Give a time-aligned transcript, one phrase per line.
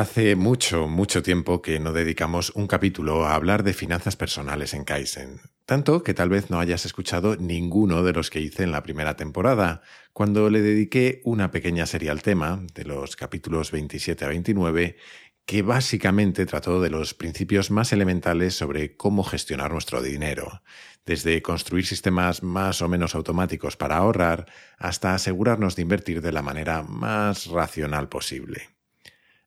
[0.00, 4.84] Hace mucho, mucho tiempo que no dedicamos un capítulo a hablar de finanzas personales en
[4.84, 5.42] Kaizen.
[5.66, 9.16] Tanto que tal vez no hayas escuchado ninguno de los que hice en la primera
[9.16, 9.82] temporada,
[10.14, 14.96] cuando le dediqué una pequeña serie al tema, de los capítulos 27 a 29,
[15.44, 20.62] que básicamente trató de los principios más elementales sobre cómo gestionar nuestro dinero,
[21.04, 24.46] desde construir sistemas más o menos automáticos para ahorrar
[24.78, 28.79] hasta asegurarnos de invertir de la manera más racional posible.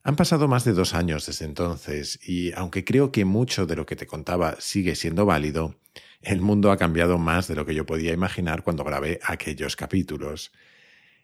[0.06, 3.86] Han pasado más de dos años desde entonces y aunque creo que mucho de lo
[3.86, 5.76] que te contaba sigue siendo válido,
[6.22, 10.52] el mundo ha cambiado más de lo que yo podía imaginar cuando grabé aquellos capítulos.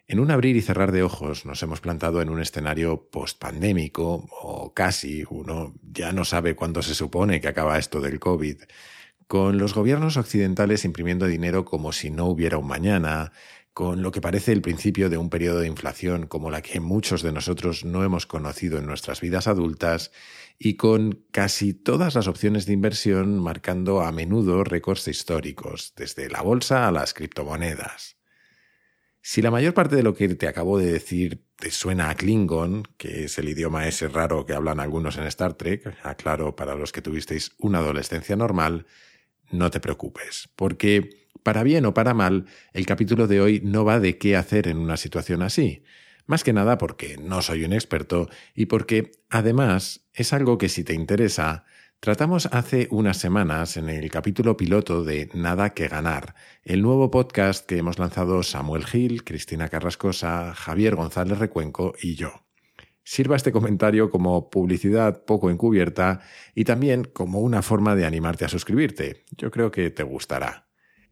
[0.08, 4.74] En un abrir y cerrar de ojos nos hemos plantado en un escenario postpandémico, o
[4.74, 8.64] casi, uno ya no sabe cuándo se supone que acaba esto del COVID,
[9.28, 13.32] con los gobiernos occidentales imprimiendo dinero como si no hubiera un mañana,
[13.80, 17.22] con lo que parece el principio de un periodo de inflación como la que muchos
[17.24, 20.12] de nosotros no hemos conocido en nuestras vidas adultas,
[20.58, 26.42] y con casi todas las opciones de inversión marcando a menudo récords históricos, desde la
[26.42, 28.18] bolsa a las criptomonedas.
[29.22, 32.84] Si la mayor parte de lo que te acabo de decir te suena a Klingon,
[32.98, 36.92] que es el idioma ese raro que hablan algunos en Star Trek, aclaro para los
[36.92, 38.88] que tuvisteis una adolescencia normal,
[39.52, 44.00] no te preocupes, porque para bien o para mal, el capítulo de hoy no va
[44.00, 45.84] de qué hacer en una situación así.
[46.26, 50.84] Más que nada porque no soy un experto y porque, además, es algo que si
[50.84, 51.66] te interesa,
[52.00, 57.66] tratamos hace unas semanas en el capítulo piloto de Nada que ganar, el nuevo podcast
[57.66, 62.46] que hemos lanzado Samuel Gil, Cristina Carrascosa, Javier González Recuenco y yo.
[63.04, 66.22] Sirva este comentario como publicidad poco encubierta
[66.54, 69.26] y también como una forma de animarte a suscribirte.
[69.32, 70.69] Yo creo que te gustará.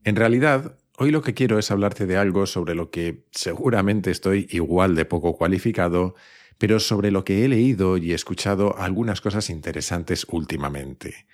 [0.08, 4.48] En realidad, hoy lo que quiero es hablarte de algo sobre lo que seguramente estoy
[4.52, 6.16] igual de poco cualificado,
[6.58, 11.28] pero sobre lo que he leído y escuchado algunas cosas interesantes últimamente.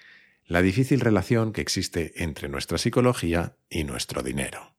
[0.48, 4.74] La difícil relación que existe entre nuestra psicología y nuestro dinero.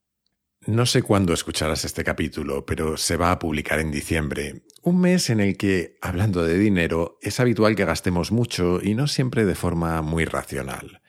[0.66, 5.30] No sé cuándo escucharás este capítulo, pero se va a publicar en diciembre, un mes
[5.30, 9.54] en el que, hablando de dinero, es habitual que gastemos mucho y no siempre de
[9.54, 11.00] forma muy racional.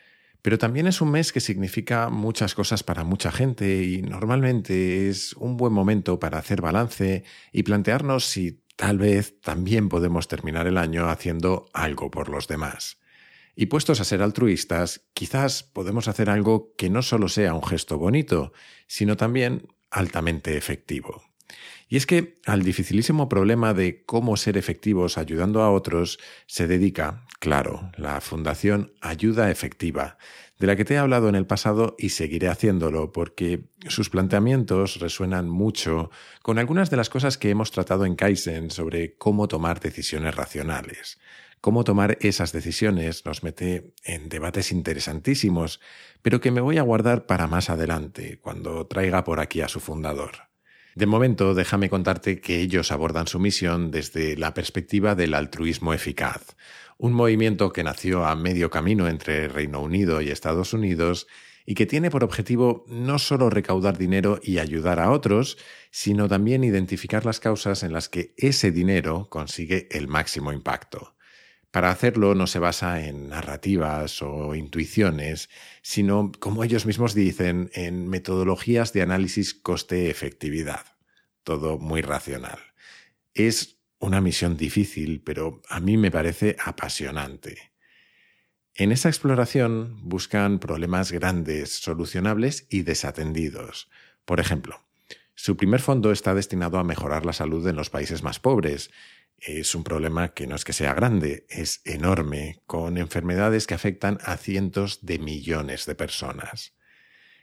[0.46, 5.34] Pero también es un mes que significa muchas cosas para mucha gente y normalmente es
[5.34, 10.78] un buen momento para hacer balance y plantearnos si tal vez también podemos terminar el
[10.78, 13.00] año haciendo algo por los demás.
[13.56, 17.98] Y puestos a ser altruistas, quizás podemos hacer algo que no solo sea un gesto
[17.98, 18.54] bonito,
[18.86, 21.24] sino también altamente efectivo.
[21.88, 27.26] Y es que al dificilísimo problema de cómo ser efectivos ayudando a otros se dedica,
[27.40, 30.18] claro, la Fundación Ayuda Efectiva,
[30.58, 35.00] de la que te he hablado en el pasado y seguiré haciéndolo porque sus planteamientos
[35.00, 36.10] resuenan mucho
[36.42, 41.20] con algunas de las cosas que hemos tratado en Kaizen sobre cómo tomar decisiones racionales.
[41.62, 45.82] Cómo tomar esas decisiones nos mete en debates interesantísimos,
[46.22, 49.80] pero que me voy a guardar para más adelante, cuando traiga por aquí a su
[49.80, 50.55] fundador.
[50.96, 56.56] De momento, déjame contarte que ellos abordan su misión desde la perspectiva del altruismo eficaz,
[56.98, 61.28] un movimiento que nació a medio camino entre Reino Unido y Estados Unidos
[61.66, 65.58] y que tiene por objetivo no solo recaudar dinero y ayudar a otros,
[65.92, 71.15] sino también identificar las causas en las que ese dinero consigue el máximo impacto.
[71.76, 75.50] Para hacerlo no se basa en narrativas o intuiciones,
[75.82, 80.86] sino, como ellos mismos dicen, en metodologías de análisis coste-efectividad.
[81.44, 82.60] Todo muy racional.
[83.34, 87.74] Es una misión difícil, pero a mí me parece apasionante.
[88.74, 93.90] En esa exploración buscan problemas grandes, solucionables y desatendidos.
[94.24, 94.85] Por ejemplo,
[95.36, 98.90] su primer fondo está destinado a mejorar la salud en los países más pobres,
[99.38, 104.18] es un problema que no es que sea grande, es enorme, con enfermedades que afectan
[104.24, 106.74] a cientos de millones de personas.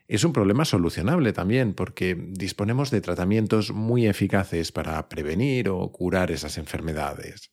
[0.09, 6.31] Es un problema solucionable también porque disponemos de tratamientos muy eficaces para prevenir o curar
[6.31, 7.53] esas enfermedades.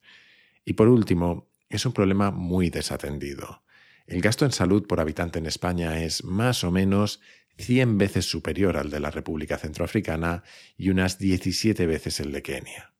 [0.64, 3.62] Y por último, es un problema muy desatendido.
[4.06, 7.20] El gasto en salud por habitante en España es más o menos
[7.60, 10.42] 100 veces superior al de la República Centroafricana
[10.76, 12.92] y unas 17 veces el de Kenia.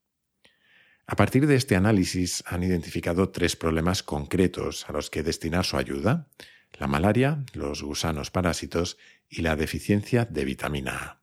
[1.07, 5.77] A partir de este análisis han identificado tres problemas concretos a los que destinar su
[5.77, 6.29] ayuda,
[6.79, 8.97] la malaria, los gusanos parásitos
[9.29, 11.23] y la deficiencia de vitamina A.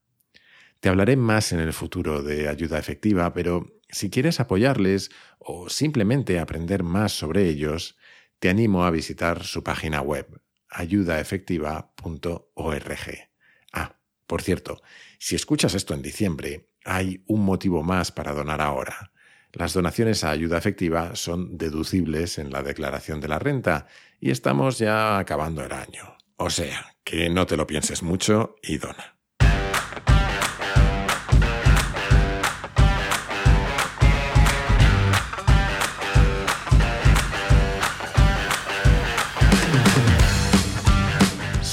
[0.82, 6.40] Te hablaré más en el futuro de ayuda efectiva, pero si quieres apoyarles o simplemente
[6.40, 7.98] aprender más sobre ellos,
[8.40, 13.30] te animo a visitar su página web ayudaefectiva.org.
[13.74, 14.82] Ah, por cierto,
[15.20, 19.12] si escuchas esto en diciembre, hay un motivo más para donar ahora
[19.52, 23.88] Las donaciones a ayuda efectiva son deducibles en la declaración de la renta
[24.20, 26.18] y estamos ya acabando el año.
[26.36, 29.17] O sea, que no te lo pienses mucho y dona.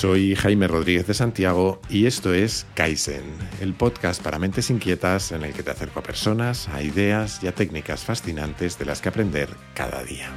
[0.05, 3.25] Soy Jaime Rodríguez de Santiago y esto es Kaizen,
[3.63, 7.47] el podcast para mentes inquietas en el que te acerco a personas, a ideas y
[7.47, 10.31] a técnicas fascinantes de las que aprender cada día.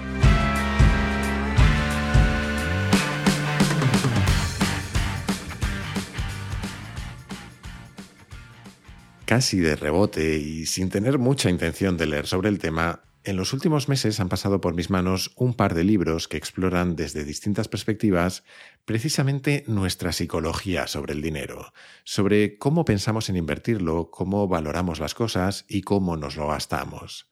[9.25, 13.51] Casi de rebote y sin tener mucha intención de leer sobre el tema, en los
[13.51, 17.67] últimos meses han pasado por mis manos un par de libros que exploran desde distintas
[17.67, 18.45] perspectivas
[18.85, 21.73] precisamente nuestra psicología sobre el dinero,
[22.05, 27.29] sobre cómo pensamos en invertirlo, cómo valoramos las cosas y cómo nos lo gastamos.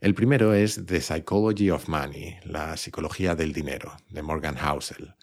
[0.00, 5.14] El primero es The Psychology of Money, la psicología del dinero, de Morgan Housel,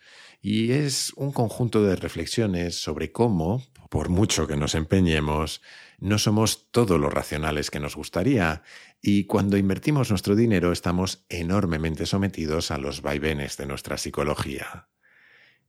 [0.41, 5.61] y es un conjunto de reflexiones sobre cómo, por mucho que nos empeñemos,
[5.99, 8.61] no somos todo lo racionales que nos gustaría
[9.01, 14.89] y cuando invertimos nuestro dinero estamos enormemente sometidos a los vaivenes de nuestra psicología.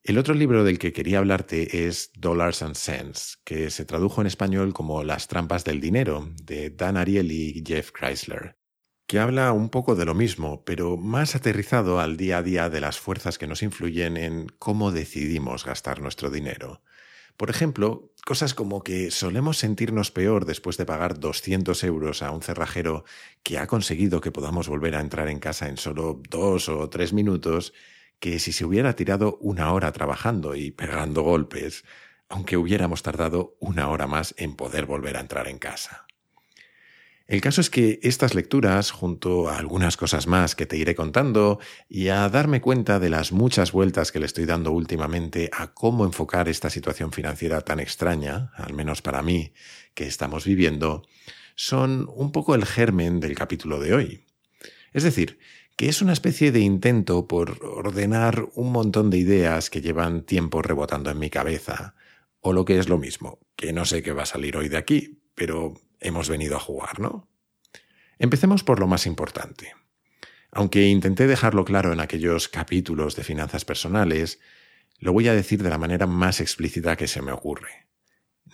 [0.03, 4.27] El otro libro del que quería hablarte es Dollars and Cents, que se tradujo en
[4.27, 8.57] español como Las trampas del dinero, de Dan Ariely y Jeff Chrysler,
[9.07, 12.81] que habla un poco de lo mismo, pero más aterrizado al día a día de
[12.81, 16.83] las fuerzas que nos influyen en cómo decidimos gastar nuestro dinero.
[17.37, 22.43] Por ejemplo, cosas como que solemos sentirnos peor después de pagar 200 euros a un
[22.43, 23.05] cerrajero
[23.43, 27.15] que ha conseguido que podamos volver a entrar en casa en solo dos o tres
[27.15, 27.73] minutos,
[28.21, 31.87] que si se hubiera tirado una hora trabajando y pegando golpes,
[32.29, 36.08] aunque hubiéramos tardado una hora más en poder volver a entrar en casa.
[37.29, 41.61] El caso es que estas lecturas, junto a algunas cosas más que te iré contando,
[41.87, 46.07] y a darme cuenta de las muchas vueltas que le estoy dando últimamente a cómo
[46.07, 49.53] enfocar esta situación financiera tan extraña, al menos para mí,
[49.93, 51.07] que estamos viviendo,
[51.55, 54.25] son un poco el germen del capítulo de hoy.
[54.95, 55.39] Es decir,
[55.77, 60.63] que es una especie de intento por ordenar un montón de ideas que llevan tiempo
[60.63, 61.95] rebotando en mi cabeza,
[62.41, 64.79] o lo que es lo mismo, que no sé qué va a salir hoy de
[64.79, 67.29] aquí, pero hemos venido a jugar, ¿no?
[68.19, 69.75] Empecemos por lo más importante.
[70.51, 74.41] Aunque intenté dejarlo claro en aquellos capítulos de finanzas personales,
[74.99, 77.87] lo voy a decir de la manera más explícita que se me ocurre.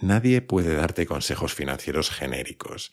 [0.00, 2.93] Nadie puede darte consejos financieros genéricos.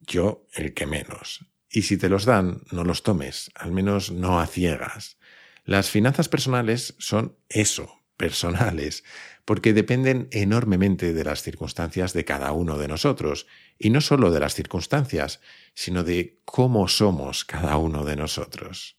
[0.00, 1.46] Yo el que menos.
[1.70, 5.16] Y si te los dan, no los tomes, al menos no a ciegas.
[5.64, 9.04] Las finanzas personales son eso, personales,
[9.44, 13.46] porque dependen enormemente de las circunstancias de cada uno de nosotros,
[13.78, 15.40] y no solo de las circunstancias,
[15.74, 18.96] sino de cómo somos cada uno de nosotros.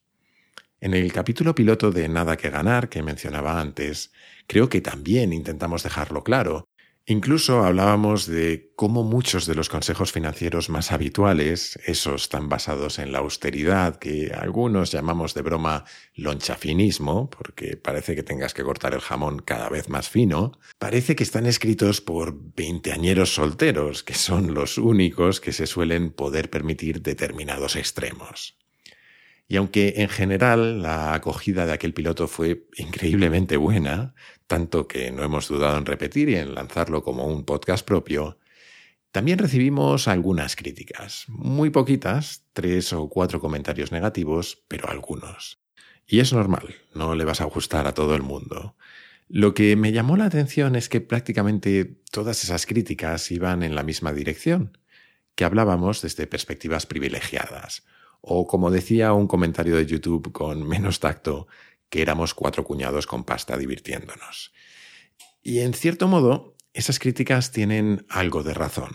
[0.81, 4.11] En el capítulo piloto de Nada que ganar que mencionaba antes,
[4.45, 6.67] creo que también intentamos dejarlo claro,
[7.07, 13.11] Incluso hablábamos de cómo muchos de los consejos financieros más habituales, esos tan basados en
[13.11, 15.85] la austeridad que algunos llamamos de broma
[16.15, 21.21] lonchafinismo, porque parece que tengas que cortar el jamón cada vez más fino, parece que
[21.21, 27.75] están escritos por veinteañeros solteros, que son los únicos que se suelen poder permitir determinados
[27.75, 28.57] extremos.
[29.47, 34.15] Y aunque en general la acogida de aquel piloto fue increíblemente buena,
[34.47, 38.39] tanto que no hemos dudado en repetir y en lanzarlo como un podcast propio,
[39.11, 45.61] también recibimos algunas críticas, muy poquitas, tres o cuatro comentarios negativos, pero algunos.
[46.05, 48.75] Y es normal, no le vas a gustar a todo el mundo.
[49.27, 53.83] Lo que me llamó la atención es que prácticamente todas esas críticas iban en la
[53.83, 54.77] misma dirección,
[55.35, 57.83] que hablábamos desde perspectivas privilegiadas,
[58.27, 61.47] o como decía un comentario de YouTube con menos tacto,
[61.89, 64.51] que éramos cuatro cuñados con pasta divirtiéndonos.
[65.43, 68.93] Y en cierto modo, esas críticas tienen algo de razón.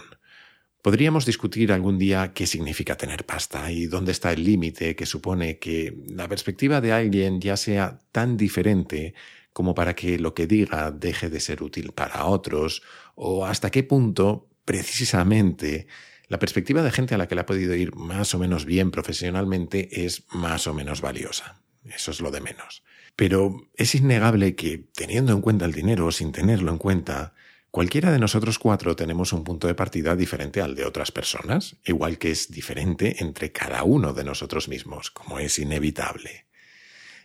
[0.83, 5.59] Podríamos discutir algún día qué significa tener pasta y dónde está el límite que supone
[5.59, 9.15] que la perspectiva de alguien ya sea tan diferente
[9.53, 12.83] como para que lo que diga deje de ser útil para otros,
[13.15, 15.87] o hasta qué punto, precisamente,
[16.31, 18.93] la perspectiva de gente a la que le ha podido ir más o menos bien
[18.93, 21.61] profesionalmente es más o menos valiosa.
[21.85, 22.85] Eso es lo de menos.
[23.17, 27.35] Pero es innegable que, teniendo en cuenta el dinero o sin tenerlo en cuenta,
[27.73, 32.17] cualquiera de nosotros cuatro tenemos un punto de partida diferente al de otras personas, igual
[32.17, 36.47] que es diferente entre cada uno de nosotros mismos, como es inevitable.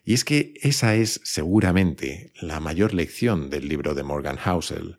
[0.04, 4.98] Y es que esa es seguramente la mayor lección del libro de Morgan Housel.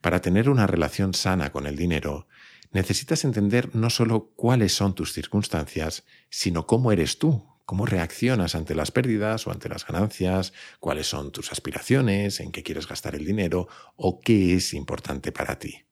[0.00, 2.26] Para tener una relación sana con el dinero,
[2.72, 8.74] necesitas entender no solo cuáles son tus circunstancias, sino cómo eres tú, cómo reaccionas ante
[8.74, 13.24] las pérdidas o ante las ganancias, cuáles son tus aspiraciones, en qué quieres gastar el
[13.24, 15.84] dinero o qué es importante para ti.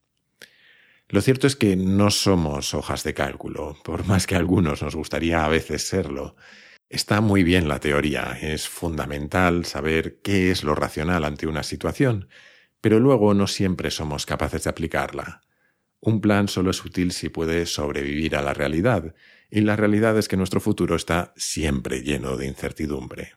[1.08, 4.94] Lo cierto es que no somos hojas de cálculo, por más que a algunos nos
[4.94, 6.36] gustaría a veces serlo.
[6.88, 12.28] Está muy bien la teoría, es fundamental saber qué es lo racional ante una situación,
[12.80, 15.42] pero luego no siempre somos capaces de aplicarla.
[16.00, 19.14] Un plan solo es útil si puede sobrevivir a la realidad,
[19.50, 23.34] y la realidad es que nuestro futuro está siempre lleno de incertidumbre.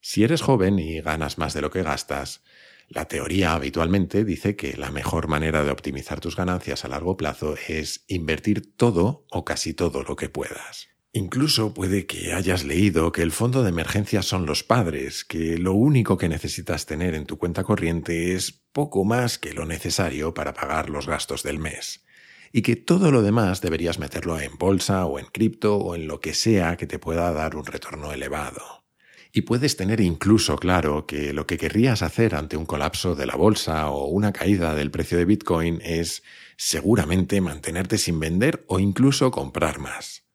[0.00, 2.42] Si eres joven y ganas más de lo que gastas,
[2.88, 7.54] la teoría habitualmente dice que la mejor manera de optimizar tus ganancias a largo plazo
[7.68, 10.87] es invertir todo o casi todo lo que puedas.
[11.12, 15.72] Incluso puede que hayas leído que el fondo de emergencia son los padres, que lo
[15.72, 20.52] único que necesitas tener en tu cuenta corriente es poco más que lo necesario para
[20.52, 22.04] pagar los gastos del mes,
[22.52, 26.20] y que todo lo demás deberías meterlo en bolsa o en cripto o en lo
[26.20, 28.84] que sea que te pueda dar un retorno elevado.
[29.32, 33.34] Y puedes tener incluso claro que lo que querrías hacer ante un colapso de la
[33.34, 36.22] bolsa o una caída del precio de Bitcoin es
[36.58, 40.27] seguramente mantenerte sin vender o incluso comprar más.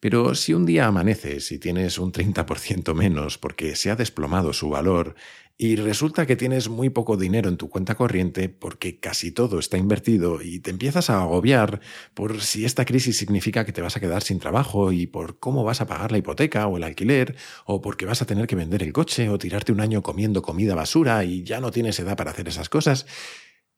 [0.00, 4.70] Pero si un día amaneces y tienes un 30% menos porque se ha desplomado su
[4.70, 5.14] valor
[5.58, 9.76] y resulta que tienes muy poco dinero en tu cuenta corriente porque casi todo está
[9.76, 11.80] invertido y te empiezas a agobiar
[12.14, 15.64] por si esta crisis significa que te vas a quedar sin trabajo y por cómo
[15.64, 18.82] vas a pagar la hipoteca o el alquiler o porque vas a tener que vender
[18.82, 22.30] el coche o tirarte un año comiendo comida basura y ya no tienes edad para
[22.30, 23.04] hacer esas cosas,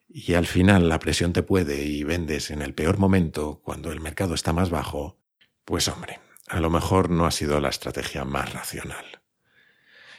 [0.08, 4.00] y al final la presión te puede y vendes en el peor momento cuando el
[4.00, 5.21] mercado está más bajo,
[5.64, 9.23] pues hombre, a lo mejor no ha sido la estrategia más racional.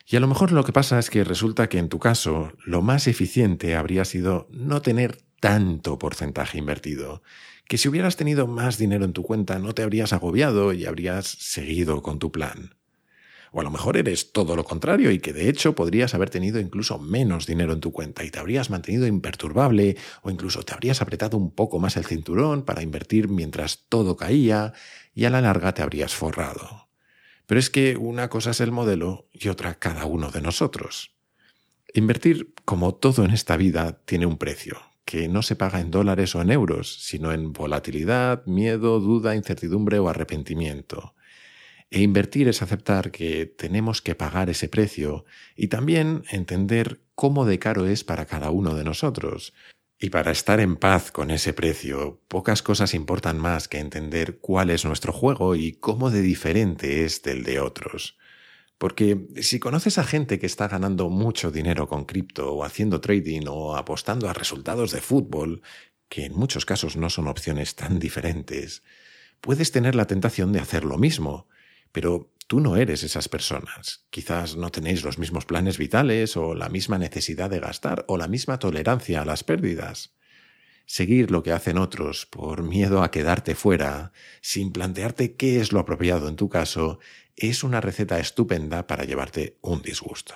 [0.06, 2.82] Y a lo mejor lo que pasa es que resulta que en tu caso lo
[2.82, 7.22] más eficiente habría sido no tener tanto porcentaje invertido,
[7.68, 11.28] que si hubieras tenido más dinero en tu cuenta no te habrías agobiado y habrías
[11.28, 12.76] seguido con tu plan.
[13.56, 16.60] O a lo mejor eres todo lo contrario y que de hecho podrías haber tenido
[16.60, 21.04] incluso menos dinero en tu cuenta y te habrías mantenido imperturbable o incluso te habrías
[21.04, 24.74] apretado un poco más el cinturón para invertir mientras todo caía
[25.14, 26.90] y a la larga te habrías forrado.
[27.46, 31.12] Pero es que una cosa es el modelo y otra cada uno de nosotros.
[31.94, 36.34] Invertir, como todo en esta vida, tiene un precio, que no se paga en dólares
[36.34, 41.14] o en euros, sino en volatilidad, miedo, duda, incertidumbre o arrepentimiento.
[41.94, 47.60] E invertir es aceptar que tenemos que pagar ese precio y también entender cómo de
[47.60, 49.54] caro es para cada uno de nosotros,
[50.00, 54.72] y para estar en paz con ese precio, pocas cosas importan más que entender cuál
[54.72, 58.18] es nuestro juego y cómo de diferente es del de otros.
[58.80, 63.44] Porque si conoces a gente que está ganando mucho dinero con cripto o haciendo trading
[63.48, 65.62] o apostando a resultados de fútbol,
[66.10, 68.82] que en muchos casos no son opciones tan diferentes,
[69.42, 71.48] puedes tener la tentación de hacer lo mismo,
[71.94, 74.06] pero Tú no eres esas personas.
[74.10, 78.28] Quizás no tenéis los mismos planes vitales o la misma necesidad de gastar o la
[78.28, 80.14] misma tolerancia a las pérdidas.
[80.86, 85.80] Seguir lo que hacen otros por miedo a quedarte fuera, sin plantearte qué es lo
[85.80, 87.00] apropiado en tu caso,
[87.38, 90.36] es una receta estupenda para llevarte un disgusto.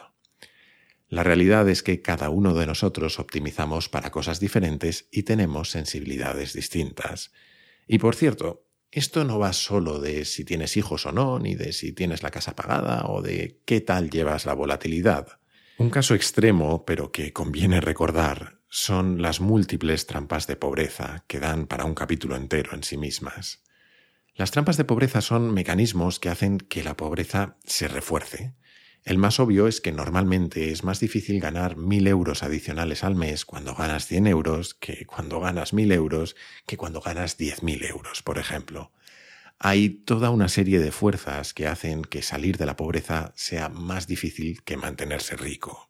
[1.10, 6.54] La realidad es que cada uno de nosotros optimizamos para cosas diferentes y tenemos sensibilidades
[6.54, 7.32] distintas.
[7.86, 11.74] Y por cierto, esto no va solo de si tienes hijos o no, ni de
[11.74, 15.40] si tienes la casa pagada o de qué tal llevas la volatilidad.
[15.78, 21.68] Un caso extremo, pero que conviene recordar, son las múltiples trampas de pobreza que dan
[21.68, 23.64] para un capítulo entero en sí mismas.
[24.36, 28.56] Las trampas de pobreza son mecanismos que hacen que la pobreza se refuerce,
[29.08, 33.46] el más obvio es que normalmente es más difícil ganar mil euros adicionales al mes
[33.46, 36.36] cuando ganas 100 euros que cuando ganas mil euros
[36.66, 38.92] que cuando ganas diez mil euros, por ejemplo.
[39.60, 44.08] Hay toda una serie de fuerzas que hacen que salir de la pobreza sea más
[44.08, 45.90] difícil que mantenerse rico.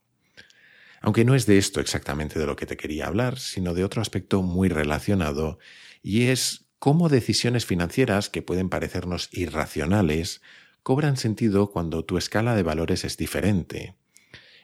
[1.02, 4.04] Aunque no es de esto exactamente de lo que te quería hablar, sino de otro
[4.04, 5.58] aspecto muy relacionado,
[6.04, 10.40] y es cómo decisiones financieras que pueden parecernos irracionales
[10.88, 13.98] cobran sentido cuando tu escala de valores es diferente.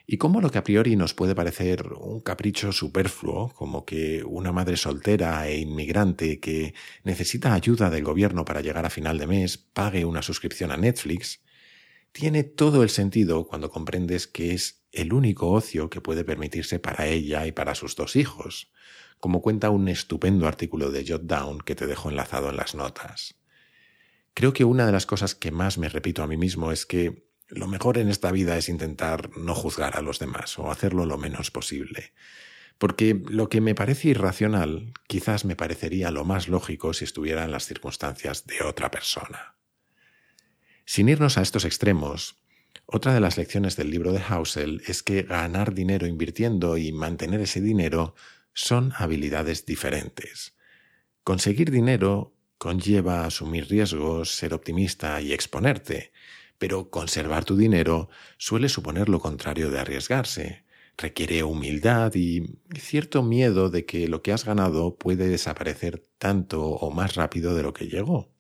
[0.08, 4.54] Y cómo lo que a priori nos puede parecer un capricho superfluo, como que una
[4.54, 9.58] madre soltera e inmigrante que necesita ayuda del gobierno para llegar a final de mes
[9.58, 11.42] pague una suscripción a Netflix,
[12.14, 17.06] tiene todo el sentido cuando comprendes que es el único ocio que puede permitirse para
[17.06, 18.72] ella y para sus dos hijos,
[19.20, 23.43] como cuenta un estupendo artículo de Jotdown que te dejo enlazado en las notas.
[24.34, 27.28] Creo que una de las cosas que más me repito a mí mismo es que
[27.48, 31.18] lo mejor en esta vida es intentar no juzgar a los demás o hacerlo lo
[31.18, 32.14] menos posible.
[32.78, 37.52] porque lo que me parece irracional quizás me parecería lo más lógico si estuviera en
[37.52, 39.56] las circunstancias de otra persona.
[40.86, 42.44] Sin irnos a estos extremos,
[42.86, 47.40] otra de las lecciones del libro de Hausel es que ganar dinero invirtiendo y mantener
[47.40, 48.16] ese dinero
[48.54, 50.58] son habilidades diferentes.
[51.24, 52.33] Conseguir dinero
[52.64, 56.14] conlleva asumir riesgos, ser optimista y exponerte,
[56.58, 60.64] pero conservar tu dinero suele suponer lo contrario de arriesgarse.
[60.98, 66.90] Requiere humildad y cierto miedo de que lo que has ganado puede desaparecer tanto o
[66.90, 68.32] más rápido de lo que llegó.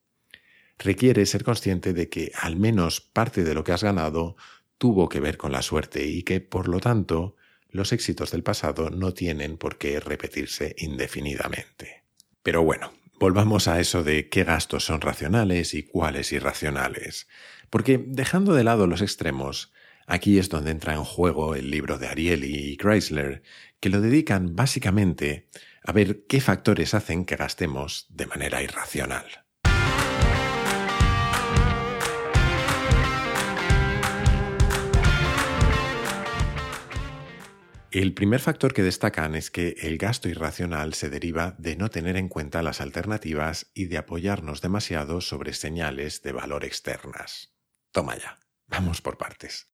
[0.79, 4.37] Requiere ser consciente de que al menos parte de lo que has ganado
[4.77, 7.35] tuvo que ver con la suerte y que, por lo tanto,
[7.71, 12.05] los éxitos del pasado no tienen por qué repetirse indefinidamente.
[12.41, 17.29] Pero bueno, volvamos a eso de qué gastos son racionales y cuáles irracionales.
[17.69, 19.71] Porque dejando de lado los extremos,
[20.07, 23.41] aquí es donde entra en juego el libro de Ariely y Chrysler,
[23.79, 25.47] que lo dedican básicamente
[25.85, 29.42] a ver qué factores hacen que gastemos de manera irracional.
[37.93, 42.17] El primer factor que destacan es que el gasto irracional se deriva de no tener
[42.17, 47.53] en cuenta las alternativas y de apoyarnos demasiado sobre señales de valor externas.
[47.91, 49.69] Toma ya, vamos por partes.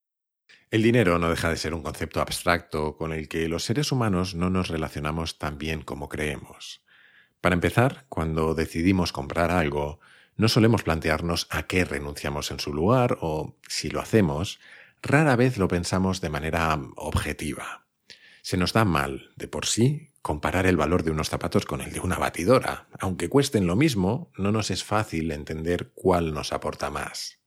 [0.70, 4.36] El dinero no deja de ser un concepto abstracto con el que los seres humanos
[4.36, 6.84] no nos relacionamos tan bien como creemos.
[7.40, 10.02] Para empezar, cuando decidimos comprar algo,
[10.36, 14.60] no solemos plantearnos a qué renunciamos en su lugar o, si lo hacemos,
[15.02, 17.86] rara vez lo pensamos de manera objetiva.
[18.42, 21.92] Se nos da mal, de por sí, comparar el valor de unos zapatos con el
[21.92, 22.88] de una batidora.
[23.00, 27.40] Aunque cuesten lo mismo, no nos es fácil entender cuál nos aporta más.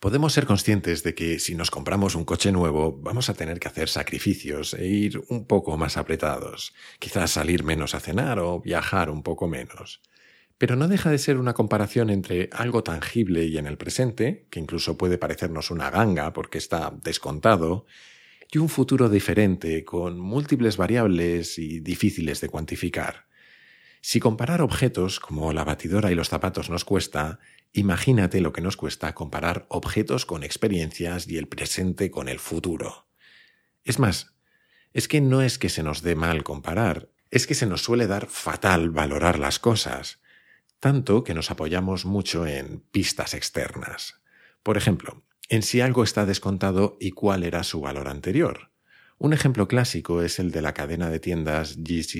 [0.00, 3.66] Podemos ser conscientes de que si nos compramos un coche nuevo vamos a tener que
[3.66, 9.10] hacer sacrificios e ir un poco más apretados, quizás salir menos a cenar o viajar
[9.10, 10.00] un poco menos.
[10.56, 14.60] Pero no deja de ser una comparación entre algo tangible y en el presente, que
[14.60, 17.86] incluso puede parecernos una ganga porque está descontado,
[18.50, 23.26] y un futuro diferente, con múltiples variables y difíciles de cuantificar.
[24.00, 27.40] Si comparar objetos como la batidora y los zapatos nos cuesta,
[27.72, 33.08] imagínate lo que nos cuesta comparar objetos con experiencias y el presente con el futuro.
[33.84, 34.34] Es más,
[34.92, 38.06] es que no es que se nos dé mal comparar, es que se nos suele
[38.06, 40.20] dar fatal valorar las cosas,
[40.80, 44.22] tanto que nos apoyamos mucho en pistas externas.
[44.62, 48.70] Por ejemplo, en si algo está descontado y cuál era su valor anterior.
[49.18, 51.78] Un ejemplo clásico es el de la cadena de tiendas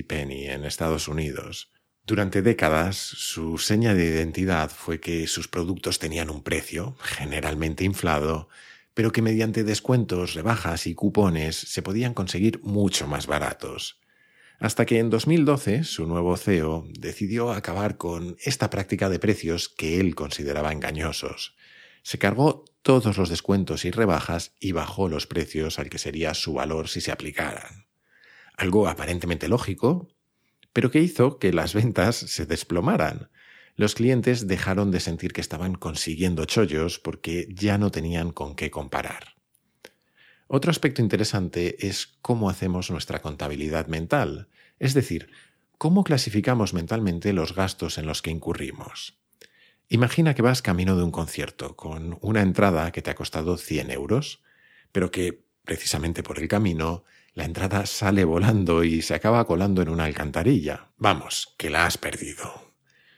[0.08, 1.70] Penny en Estados Unidos.
[2.04, 8.48] Durante décadas, su seña de identidad fue que sus productos tenían un precio, generalmente inflado,
[8.94, 14.00] pero que mediante descuentos, rebajas y cupones se podían conseguir mucho más baratos.
[14.58, 20.00] Hasta que en 2012 su nuevo CEO decidió acabar con esta práctica de precios que
[20.00, 21.54] él consideraba engañosos.
[22.02, 26.54] Se cargó todos los descuentos y rebajas y bajó los precios al que sería su
[26.54, 27.86] valor si se aplicaran.
[28.56, 30.08] Algo aparentemente lógico,
[30.72, 33.30] pero que hizo que las ventas se desplomaran.
[33.76, 38.70] Los clientes dejaron de sentir que estaban consiguiendo chollos porque ya no tenían con qué
[38.70, 39.34] comparar.
[40.48, 45.30] Otro aspecto interesante es cómo hacemos nuestra contabilidad mental, es decir,
[45.76, 49.17] cómo clasificamos mentalmente los gastos en los que incurrimos.
[49.90, 53.90] Imagina que vas camino de un concierto con una entrada que te ha costado 100
[53.90, 54.42] euros,
[54.92, 59.88] pero que, precisamente por el camino, la entrada sale volando y se acaba colando en
[59.88, 60.90] una alcantarilla.
[60.98, 62.74] Vamos, que la has perdido.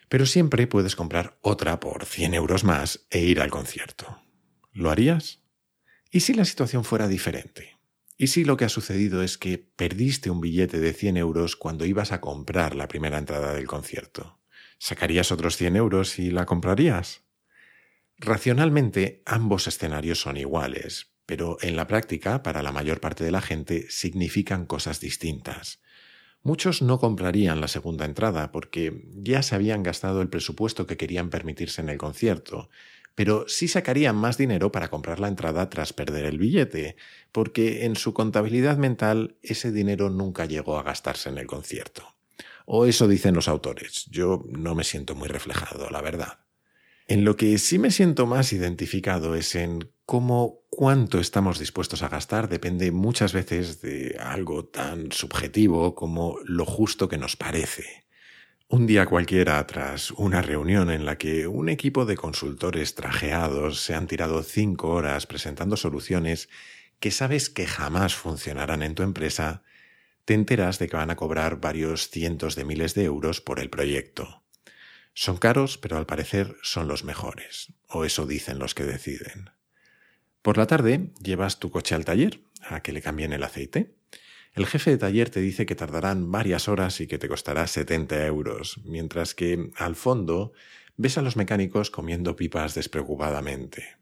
[0.09, 4.23] Pero siempre puedes comprar otra por 100 euros más e ir al concierto.
[4.73, 5.41] ¿Lo harías?
[6.11, 7.79] ¿Y si la situación fuera diferente?
[8.17, 11.85] ¿Y si lo que ha sucedido es que perdiste un billete de 100 euros cuando
[11.85, 14.39] ibas a comprar la primera entrada del concierto?
[14.83, 17.21] ¿Sacarías otros 100 euros y la comprarías?
[18.16, 23.43] Racionalmente, ambos escenarios son iguales, pero en la práctica, para la mayor parte de la
[23.43, 25.83] gente, significan cosas distintas.
[26.43, 31.29] Muchos no comprarían la segunda entrada porque ya se habían gastado el presupuesto que querían
[31.29, 32.71] permitirse en el concierto,
[33.14, 36.97] pero sí sacarían más dinero para comprar la entrada tras perder el billete,
[37.33, 42.14] porque en su contabilidad mental ese dinero nunca llegó a gastarse en el concierto.
[42.66, 44.07] O eso dicen los autores.
[44.11, 46.40] Yo no me siento muy reflejado, la verdad.
[47.07, 52.09] En lo que sí me siento más identificado es en cómo cuánto estamos dispuestos a
[52.09, 58.07] gastar depende muchas veces de algo tan subjetivo como lo justo que nos parece.
[58.68, 63.96] Un día cualquiera, tras una reunión en la que un equipo de consultores trajeados se
[63.96, 66.49] han tirado cinco horas presentando soluciones
[67.01, 69.64] que sabes que jamás funcionarán en tu empresa,
[70.31, 73.69] te enteras de que van a cobrar varios cientos de miles de euros por el
[73.69, 74.45] proyecto.
[75.12, 79.51] Son caros, pero al parecer son los mejores, o eso dicen los que deciden.
[80.40, 83.97] Por la tarde llevas tu coche al taller a que le cambien el aceite.
[84.53, 88.25] El jefe de taller te dice que tardarán varias horas y que te costará 70
[88.27, 90.53] euros, mientras que, al fondo,
[90.97, 93.97] ves a los mecánicos comiendo pipas despreocupadamente.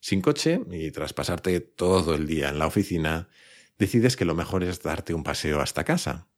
[0.00, 3.28] Sin coche, y tras pasarte todo el día en la oficina,
[3.78, 6.28] decides que lo mejor es darte un paseo hasta casa.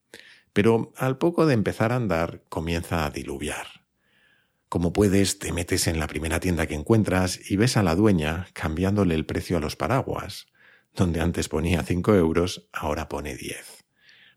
[0.53, 3.66] Pero al poco de empezar a andar, comienza a diluviar.
[4.68, 8.49] Como puedes, te metes en la primera tienda que encuentras y ves a la dueña
[8.53, 10.46] cambiándole el precio a los paraguas.
[10.94, 13.85] Donde antes ponía cinco euros, ahora pone diez.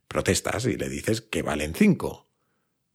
[0.08, 2.29] Protestas y le dices que valen cinco.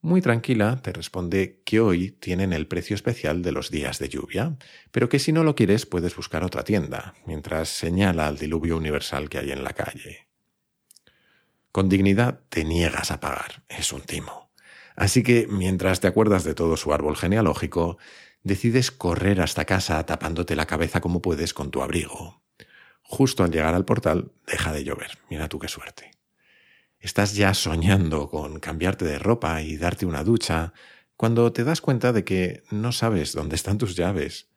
[0.05, 4.59] Muy tranquila te responde que hoy tienen el precio especial de los días de lluvia,
[4.91, 9.31] pero que si no lo quieres puedes buscar otra tienda, mientras señala al diluvio universal
[9.31, 10.29] que hay en la calle.
[11.73, 14.51] Con dignidad te niegas a pagar, es un timo.
[14.95, 17.97] Así que, mientras te acuerdas de todo su árbol genealógico,
[18.43, 22.43] decides correr hasta casa tapándote la cabeza como puedes con tu abrigo.
[23.01, 25.17] Justo al llegar al portal, deja de llover.
[25.31, 26.14] Mira tú qué suerte.
[27.05, 30.73] Estás ya soñando con cambiarte de ropa y darte una ducha,
[31.19, 34.49] cuando te das cuenta de que no sabes dónde están tus llaves.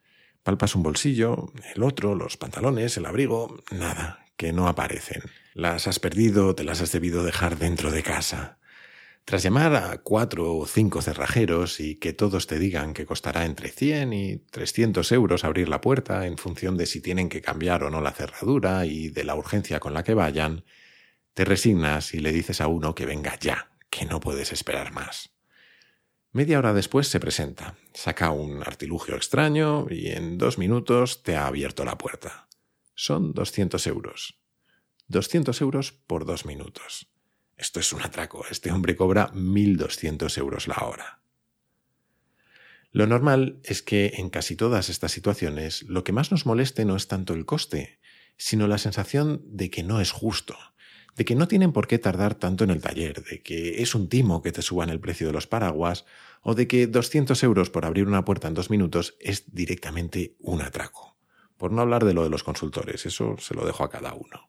[0.44, 5.24] Palpas un bolsillo, el otro, los pantalones, el abrigo, nada, que no aparecen.
[5.52, 8.56] Las has perdido, te las has debido dejar dentro de casa.
[9.26, 13.68] Tras llamar a cuatro o cinco cerrajeros y que todos te digan que costará entre
[13.68, 17.90] 100 y 300 euros abrir la puerta en función de si tienen que cambiar o
[17.90, 20.64] no la cerradura y de la urgencia con la que vayan,
[21.38, 25.30] te resignas y le dices a uno que venga ya, que no puedes esperar más.
[26.32, 31.46] Media hora después se presenta, saca un artilugio extraño y en dos minutos te ha
[31.46, 32.48] abierto la puerta.
[32.96, 34.40] Son 200 euros.
[35.06, 37.08] 200 euros por dos minutos.
[37.56, 38.44] Esto es un atraco.
[38.50, 41.20] Este hombre cobra 1.200 euros la hora.
[42.90, 46.96] Lo normal es que en casi todas estas situaciones lo que más nos moleste no
[46.96, 48.00] es tanto el coste,
[48.36, 50.56] sino la sensación de que no es justo,
[51.18, 54.08] de que no tienen por qué tardar tanto en el taller, de que es un
[54.08, 56.06] timo que te suban el precio de los paraguas,
[56.42, 60.62] o de que 200 euros por abrir una puerta en dos minutos es directamente un
[60.62, 61.16] atraco.
[61.56, 64.48] Por no hablar de lo de los consultores, eso se lo dejo a cada uno.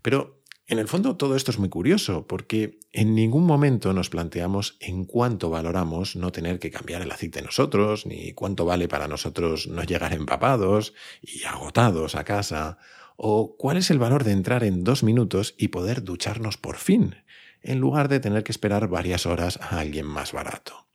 [0.00, 4.78] Pero en el fondo todo esto es muy curioso, porque en ningún momento nos planteamos
[4.80, 9.68] en cuánto valoramos no tener que cambiar el aceite nosotros, ni cuánto vale para nosotros
[9.68, 12.78] no llegar empapados y agotados a casa,
[13.16, 17.16] ¿O cuál es el valor de entrar en dos minutos y poder ducharnos por fin,
[17.62, 20.86] en lugar de tener que esperar varias horas a alguien más barato?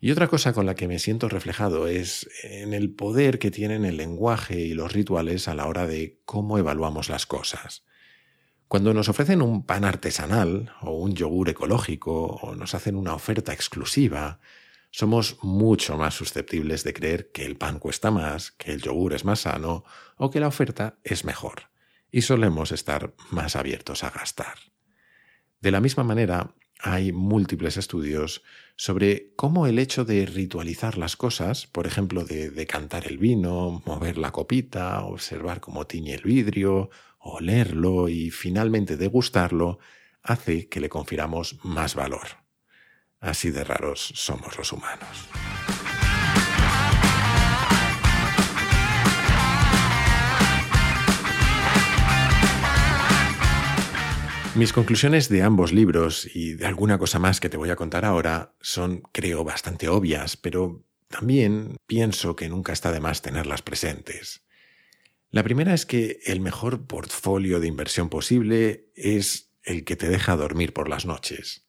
[0.00, 3.84] Y otra cosa con la que me siento reflejado es en el poder que tienen
[3.84, 7.84] el lenguaje y los rituales a la hora de cómo evaluamos las cosas.
[8.68, 13.52] Cuando nos ofrecen un pan artesanal o un yogur ecológico o nos hacen una oferta
[13.52, 14.40] exclusiva,
[14.90, 19.24] somos mucho más susceptibles de creer que el pan cuesta más, que el yogur es
[19.24, 19.84] más sano
[20.16, 21.70] o que la oferta es mejor,
[22.10, 24.56] y solemos estar más abiertos a gastar.
[25.60, 28.42] De la misma manera, hay múltiples estudios
[28.76, 34.18] sobre cómo el hecho de ritualizar las cosas, por ejemplo, de decantar el vino, mover
[34.18, 39.78] la copita, observar cómo tiñe el vidrio, olerlo y finalmente degustarlo,
[40.22, 42.45] hace que le confiramos más valor.
[43.26, 45.28] Así de raros somos los humanos.
[54.54, 58.04] Mis conclusiones de ambos libros y de alguna cosa más que te voy a contar
[58.04, 64.44] ahora son, creo, bastante obvias, pero también pienso que nunca está de más tenerlas presentes.
[65.30, 70.36] La primera es que el mejor portfolio de inversión posible es el que te deja
[70.36, 71.65] dormir por las noches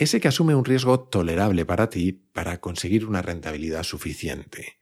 [0.00, 4.78] ese que asume un riesgo tolerable para ti para conseguir una rentabilidad suficiente.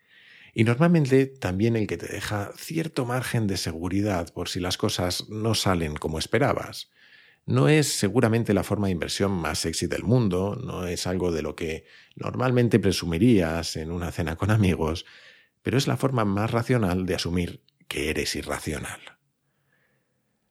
[0.54, 5.28] Y normalmente también el que te deja cierto margen de seguridad por si las cosas
[5.28, 6.92] no salen como esperabas.
[7.46, 11.42] No es seguramente la forma de inversión más sexy del mundo, no es algo de
[11.42, 15.04] lo que normalmente presumirías en una cena con amigos,
[15.62, 19.17] pero es la forma más racional de asumir que eres irracional.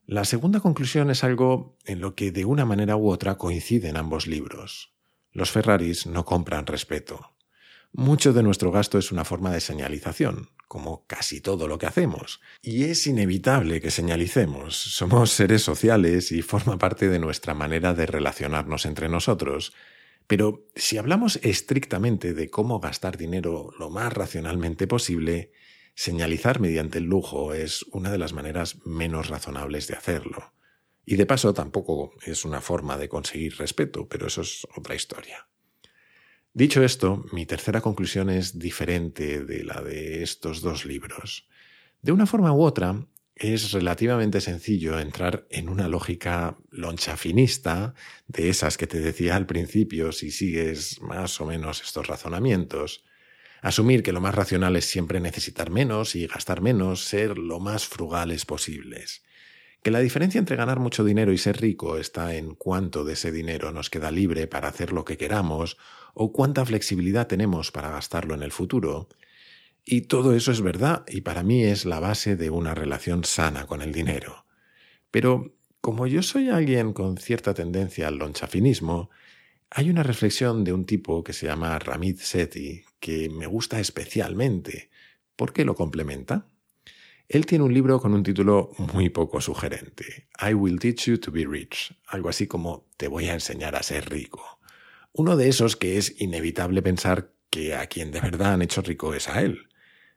[0.07, 4.25] La segunda conclusión es algo en lo que de una manera u otra coinciden ambos
[4.25, 4.93] libros.
[5.33, 7.35] Los Ferraris no compran respeto.
[7.91, 12.39] Mucho de nuestro gasto es una forma de señalización, como casi todo lo que hacemos.
[12.61, 14.77] Y es inevitable que señalicemos.
[14.77, 19.73] Somos seres sociales y forma parte de nuestra manera de relacionarnos entre nosotros.
[20.25, 25.51] Pero si hablamos estrictamente de cómo gastar dinero lo más racionalmente posible,
[25.97, 30.53] Señalizar mediante el lujo es una de las maneras menos razonables de hacerlo.
[31.03, 35.47] Y de paso tampoco es una forma de conseguir respeto, pero eso es otra historia.
[36.53, 41.47] Dicho esto, mi tercera conclusión es diferente de la de estos dos libros.
[42.03, 47.95] De una forma u otra, es relativamente sencillo entrar en una lógica lonchafinista,
[48.27, 53.03] de esas que te decía al principio si sigues más o menos estos razonamientos.
[53.61, 57.87] Asumir que lo más racional es siempre necesitar menos y gastar menos, ser lo más
[57.87, 59.23] frugales posibles.
[59.81, 63.31] Que la diferencia entre ganar mucho dinero y ser rico está en cuánto de ese
[63.31, 65.77] dinero nos queda libre para hacer lo que queramos
[66.13, 69.07] o cuánta flexibilidad tenemos para gastarlo en el futuro.
[69.85, 73.65] Y todo eso es verdad y para mí es la base de una relación sana
[73.65, 74.45] con el dinero.
[75.11, 79.09] Pero como yo soy alguien con cierta tendencia al lonchafinismo,
[79.69, 84.89] hay una reflexión de un tipo que se llama Ramit Sethi que me gusta especialmente.
[85.35, 86.47] ¿Por qué lo complementa?
[87.29, 91.31] Él tiene un libro con un título muy poco sugerente, I Will Teach You to
[91.31, 94.59] Be Rich, algo así como Te voy a enseñar a ser rico.
[95.11, 99.13] Uno de esos que es inevitable pensar que a quien de verdad han hecho rico
[99.13, 99.67] es a él.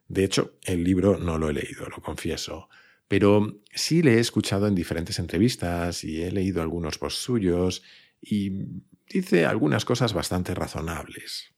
[0.06, 2.68] De hecho, el libro no lo he leído, lo confieso,
[3.08, 7.82] pero sí le he escuchado en diferentes entrevistas y he leído algunos posts suyos
[8.20, 8.66] y
[9.08, 11.52] dice algunas cosas bastante razonables.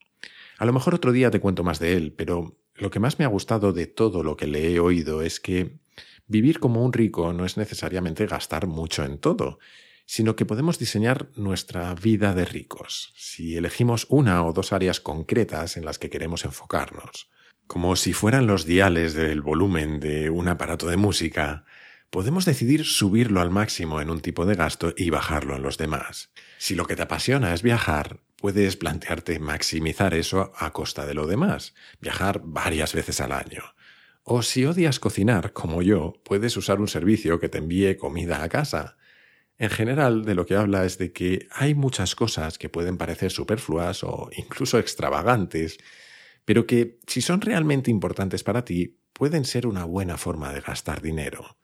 [0.59, 3.25] A lo mejor otro día te cuento más de él, pero lo que más me
[3.25, 5.79] ha gustado de todo lo que le he oído es que
[6.27, 9.59] vivir como un rico no es necesariamente gastar mucho en todo,
[10.07, 15.77] sino que podemos diseñar nuestra vida de ricos, si elegimos una o dos áreas concretas
[15.77, 17.31] en las que queremos enfocarnos.
[17.67, 21.65] Como si fueran los diales del volumen de un aparato de música,
[22.11, 26.31] podemos decidir subirlo al máximo en un tipo de gasto y bajarlo en los demás.
[26.59, 31.29] Si lo que te apasiona es viajar, puedes plantearte maximizar eso a costa de lo
[31.29, 33.63] demás, viajar varias veces al año.
[34.25, 38.49] O si odias cocinar, como yo, puedes usar un servicio que te envíe comida a
[38.49, 38.97] casa.
[39.59, 43.31] En general, de lo que habla es de que hay muchas cosas que pueden parecer
[43.31, 45.79] superfluas o incluso extravagantes,
[46.45, 51.01] pero que, si son realmente importantes para ti, pueden ser una buena forma de gastar
[51.01, 51.59] dinero.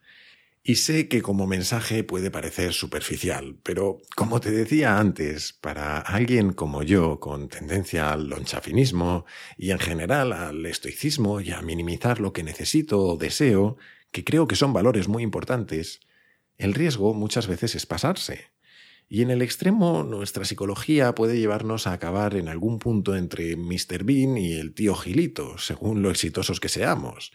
[0.68, 6.52] Y sé que como mensaje puede parecer superficial, pero como te decía antes, para alguien
[6.52, 9.24] como yo, con tendencia al lonchafinismo
[9.56, 13.78] y en general al estoicismo y a minimizar lo que necesito o deseo,
[14.12, 16.00] que creo que son valores muy importantes,
[16.58, 18.50] el riesgo muchas veces es pasarse.
[19.08, 24.04] Y en el extremo, nuestra psicología puede llevarnos a acabar en algún punto entre Mr.
[24.04, 27.32] Bean y el tío Gilito, según lo exitosos que seamos.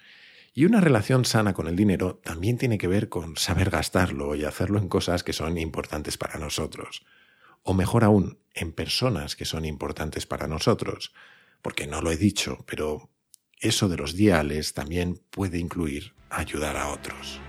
[0.56, 4.46] Y una relación sana con el dinero también tiene que ver con saber gastarlo y
[4.46, 7.04] hacerlo en cosas que son importantes para nosotros.
[7.64, 11.12] O mejor aún, en personas que son importantes para nosotros.
[11.64, 13.10] Porque no lo he dicho, pero
[13.60, 17.42] eso de los diales también puede incluir ayudar a otros.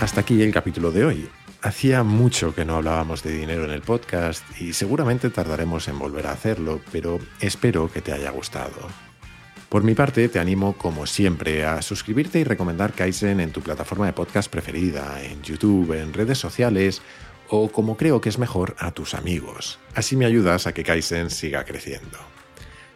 [0.00, 1.28] Hasta aquí el capítulo de hoy.
[1.60, 6.28] Hacía mucho que no hablábamos de dinero en el podcast y seguramente tardaremos en volver
[6.28, 8.76] a hacerlo, pero espero que te haya gustado.
[9.68, 14.06] Por mi parte, te animo, como siempre, a suscribirte y recomendar Kaizen en tu plataforma
[14.06, 17.02] de podcast preferida, en YouTube, en redes sociales
[17.48, 19.80] o, como creo que es mejor, a tus amigos.
[19.96, 22.18] Así me ayudas a que Kaizen siga creciendo.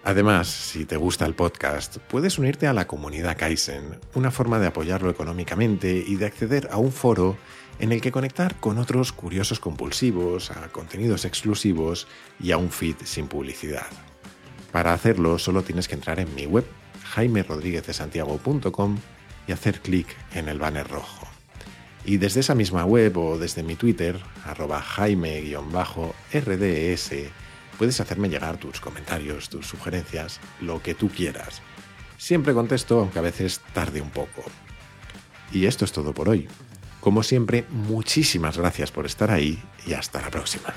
[0.05, 4.68] Además, si te gusta el podcast, puedes unirte a la comunidad Kaizen, una forma de
[4.68, 7.37] apoyarlo económicamente y de acceder a un foro
[7.83, 12.07] en el que conectar con otros curiosos compulsivos, a contenidos exclusivos
[12.38, 13.88] y a un feed sin publicidad.
[14.71, 16.64] Para hacerlo solo tienes que entrar en mi web
[17.03, 18.99] jaimerodríguezdesantiago.com
[19.49, 21.27] y hacer clic en el banner rojo.
[22.05, 25.90] Y desde esa misma web o desde mi Twitter, arroba jaime-rds,
[27.79, 31.62] puedes hacerme llegar tus comentarios, tus sugerencias, lo que tú quieras.
[32.16, 34.45] Siempre contesto, aunque a veces tarde un poco.
[35.51, 36.47] Y esto es todo por hoy.
[37.03, 40.73] Como siempre, muchísimas gracias por estar ahí y hasta la próxima.